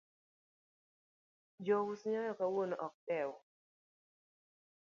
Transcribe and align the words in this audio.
Jo 1.67 1.77
us 1.91 2.01
nyoyo 2.09 2.33
kawuono 2.39 2.75
ok 2.85 2.95
dew. 3.07 3.31